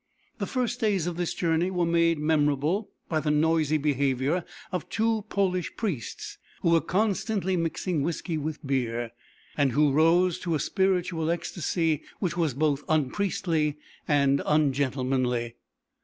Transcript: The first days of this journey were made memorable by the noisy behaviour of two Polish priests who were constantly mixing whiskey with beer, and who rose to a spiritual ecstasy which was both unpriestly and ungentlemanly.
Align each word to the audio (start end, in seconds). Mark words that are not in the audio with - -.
The 0.39 0.47
first 0.47 0.79
days 0.79 1.05
of 1.05 1.15
this 1.15 1.35
journey 1.35 1.69
were 1.69 1.85
made 1.85 2.17
memorable 2.17 2.89
by 3.07 3.19
the 3.19 3.29
noisy 3.29 3.77
behaviour 3.77 4.43
of 4.71 4.89
two 4.89 5.25
Polish 5.29 5.75
priests 5.77 6.39
who 6.63 6.71
were 6.71 6.81
constantly 6.81 7.55
mixing 7.55 8.01
whiskey 8.01 8.35
with 8.35 8.65
beer, 8.65 9.11
and 9.55 9.73
who 9.73 9.91
rose 9.91 10.39
to 10.39 10.55
a 10.55 10.59
spiritual 10.59 11.29
ecstasy 11.29 12.01
which 12.19 12.35
was 12.35 12.55
both 12.55 12.83
unpriestly 12.89 13.77
and 14.07 14.41
ungentlemanly. 14.43 15.57